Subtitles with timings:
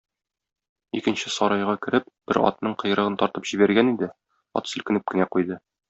[0.99, 4.13] Икенче сарайга кереп, бер атның койрыгын тартып җибәргән иде,
[4.63, 5.65] ат селкенеп кенә куйды.